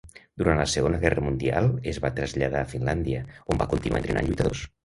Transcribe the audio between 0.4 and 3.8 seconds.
Durant la Segona Guerra Mundial es va traslladar a Finlàndia, on va